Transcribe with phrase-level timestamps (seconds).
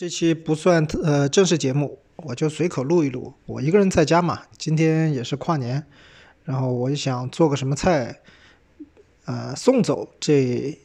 [0.00, 3.34] 这期不算呃正式节目，我就随口录一录。
[3.44, 5.84] 我一个人在家嘛，今天也是跨年，
[6.44, 8.20] 然后我就想做个什么菜，
[9.26, 10.78] 呃，送走这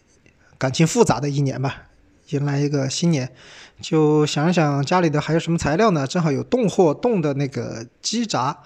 [0.57, 1.83] 感情复杂的一年吧，
[2.31, 3.31] 迎来一个新年。
[3.79, 6.05] 就想一想家里的还有什么材料呢？
[6.05, 8.63] 正好有冻货冻的那个鸡杂，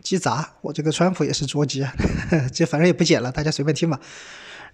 [0.00, 0.52] 鸡杂。
[0.60, 1.92] 我这个川普也是捉鸡啊，
[2.54, 3.98] 这反正也不剪了，大家随便听吧。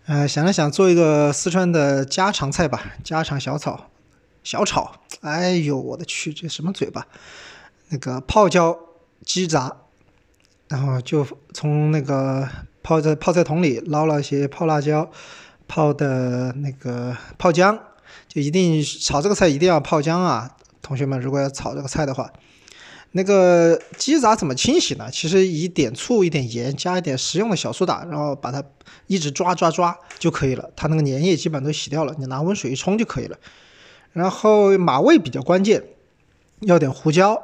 [0.05, 3.89] 呃，想了想做一个四川的家常菜吧，家常小炒。
[4.47, 4.93] 小炒，
[5.23, 7.05] 哎呦我的去，这什么嘴巴？
[7.89, 8.79] 那个泡椒
[9.25, 9.77] 鸡杂，
[10.69, 12.48] 然后就从那个
[12.80, 15.11] 泡在泡菜桶里捞了一些泡辣椒、
[15.67, 17.77] 泡的那个泡姜，
[18.29, 20.56] 就一定炒这个菜一定要泡姜啊！
[20.81, 22.33] 同学们，如果要炒这个菜的话，
[23.11, 25.11] 那个鸡杂怎么清洗呢？
[25.11, 28.62] 其实一点醋、一点盐，加一点食用的小苏打，然后把它
[29.09, 33.37] 一直抓抓抓就可以了，它那个粘液基本都洗掉了，你拿温水一冲就可以了。
[34.16, 35.84] 然后马味比较关键，
[36.61, 37.38] 要点胡椒，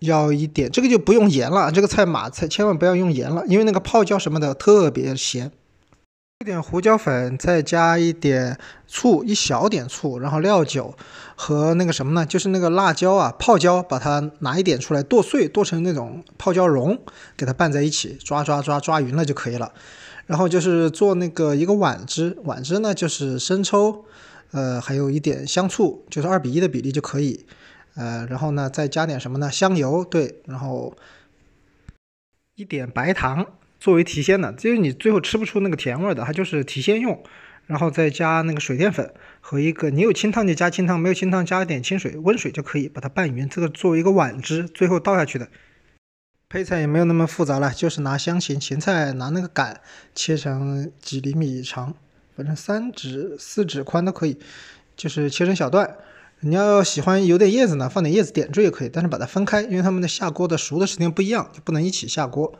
[0.00, 1.70] 要一点这个就不用盐了。
[1.70, 5.52] 这个菜马菜千万不要用盐了，因为那个泡椒什么的特别咸。
[6.40, 10.94] 一点胡椒粉，再加一点醋，一小点醋，然后料酒
[11.36, 12.24] 和那个什么呢？
[12.24, 16.98] 就是那个辣椒啊，泡椒，把它拿一点出来剁碎，剁成那种泡椒蓉，
[17.36, 19.72] 给它拌在一起，抓抓抓抓匀了就可以了。
[20.24, 24.06] 然后就是做那个一个碗汁，碗汁呢就是生抽。
[24.54, 27.44] 呃，还有一点香醋，就是二比一的比例就可以。
[27.96, 29.50] 呃，然后呢，再加点什么呢？
[29.50, 30.96] 香油，对，然后
[32.54, 33.44] 一点白糖
[33.80, 37.20] 作为提鲜的，就是你最后吃不出那个甜味的，它就是提鲜用。
[37.66, 43.48] 然后再加那个水淀粉和一个，你有清汤就加清汤，没有清汤加一点清水，温水就可以把它拌匀。
[43.48, 45.48] 这个作为一个碗汁，最后倒下去的。
[46.48, 49.80] 配菜也没有那么复杂了，就是拿香芹、芹菜，拿那个杆
[50.14, 51.94] 切成几厘米长。
[52.36, 54.38] 反正三指四指宽都可以，
[54.96, 55.96] 就是切成小段。
[56.40, 62.52] 你要喜欢有点叶子呢，放点叶子点缀也可以，但是把它分开，因为它们的下锅的熟的时间不一样，就不能一起下锅。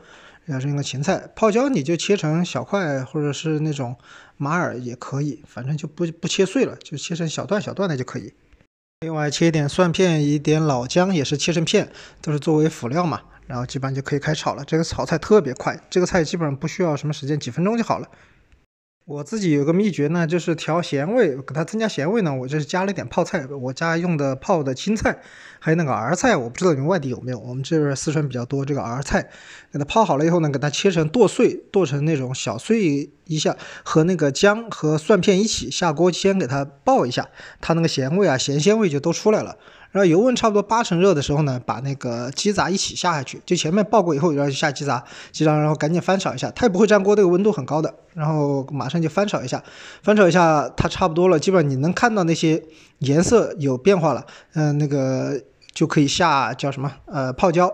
[0.45, 3.95] 要是用个芹菜泡椒，你就切成小块，或者是那种
[4.37, 8.33] 马耳也可以，反正就不不切碎了，就切成小段小段的就可以。
[9.01, 11.91] 另外切一点蒜片，一点老姜也是切成片，
[12.21, 13.21] 都是作为辅料嘛。
[13.47, 14.63] 然后基本上就可以开炒了。
[14.65, 18.07] 这个炒菜特别快，这个菜基本上不需要什么时间，几分钟就好了。
[19.05, 25.19] 我自己有个秘诀呢，就是调咸味，给它增加咸味呢，我就是加了一点泡菜，我家用的泡的青菜，
[25.59, 29.29] 还有那个儿菜，我不知道你们外地有没有，我们这边四川比较多这个儿菜，
[29.71, 37.29] 给它泡好了以后呢，给它切成剁碎，剁成那种小碎一下，和那个姜和蒜片一起下锅，先给它爆一下，
[37.61, 39.59] 它那个咸味啊，咸鲜味就都出来了。
[39.95, 45.01] 然后油温差不多八成热的时候呢，把那个鸡杂一起下下去，就前面爆过以后，然后就下鸡杂，
[45.31, 49.63] 鸡杂然后赶紧翻炒一下，它也不会粘锅，这个温度很高的，然后马上就翻炒一下，
[50.03, 52.61] 翻炒一下它差不多了，基本上你能看到那些
[52.99, 54.25] 颜色有变化了，
[54.55, 55.41] 嗯，那个
[55.73, 57.73] 就可以下叫什么呃泡椒，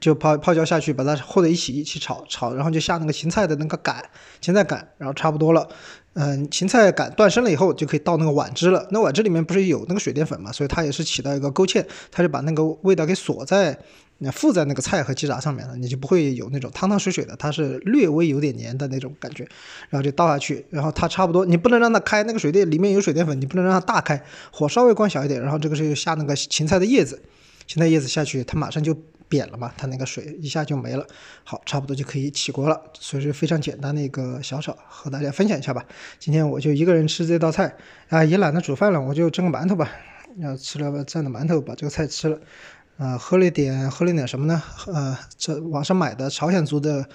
[0.00, 4.04] 就泡泡椒下去，把它和在一起一起炒炒，然后就下那个芹菜的那个杆，
[4.40, 5.68] 芹菜杆，然后差不多了。
[6.14, 8.86] 嗯，芹菜杆断生了以后，就可以倒那个碗汁了。
[8.90, 13.76] 那碗汁里面不是有那个水淀粉嘛，所以它也是起到一个勾芡，它就把那个味道给锁在、
[14.32, 19.42] 附在那个菜和鸡杂上面了，你就不会有那种汤汤水水的，它是略微有点黏的那种感觉。
[19.90, 24.22] 然后就倒下去，然后它差不多，你不能让它开，那个水淀里面有水淀粉，你不能让它大开，
[24.52, 25.42] 火稍微关小一点。
[25.42, 27.20] 然后这个时候下那个芹菜的叶子，
[27.66, 28.96] 芹菜叶子下去，它马上就。
[29.34, 31.04] 扁了嘛，它那个水一下就没了。
[31.42, 32.80] 好，差不多就可以起锅了。
[33.00, 35.84] 所以是非常简单的一个小炒，和大家分享一下吧。
[36.20, 37.76] 今天我就一个人吃这道菜
[38.10, 39.90] 啊，也懒得煮饭了，我就蒸个馒头吧。
[40.38, 42.38] 要吃了蘸的馒头，把这个菜吃了。
[42.96, 44.62] 啊，喝了一点，喝了一点什么呢？
[44.86, 47.08] 呃，这网上买的朝鲜族的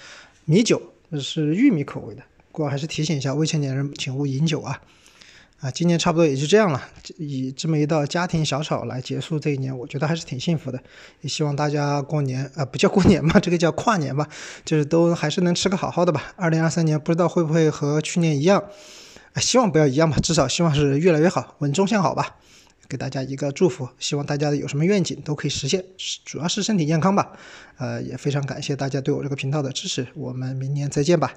[0.44, 0.82] 米酒，
[1.22, 2.22] 是玉米口味的。
[2.52, 4.82] 不过还是提醒一下，未成年人请勿饮酒啊。
[5.62, 6.82] 啊，今年差不多也就这样了，
[7.18, 10.82] 以这么一道家庭小炒来结束这一年，我觉得还是挺幸福的。
[11.20, 14.26] 也希望大家过年啊，不叫过年嘛， 这个叫跨年吧，
[14.64, 16.34] 就是都还是能吃个好好的吧。
[16.38, 18.64] 二零二三年不知道会不会和去年一样，
[19.36, 22.38] 希望不要一样吧，至少希望是越来越好，稳中向好吧。
[22.88, 25.84] 给大家一个祝福，希望大家有什么愿景都可以实现，
[26.24, 27.34] 主要是身体健康吧。
[27.78, 31.34] 呃，也非常感谢大家对我这个频道的支持，我们明年再见吧。